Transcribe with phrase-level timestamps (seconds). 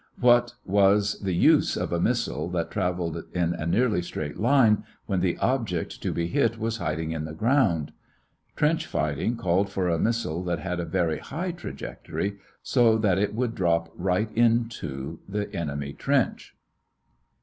[0.19, 5.19] What was the use of a missile that traveled in a nearly straight line, when
[5.19, 7.93] the object to be hit was hiding in the ground?
[8.55, 13.35] Trench fighting called for a missile that had a very high trajectory, so that it
[13.35, 16.55] would drop right into the enemy trench.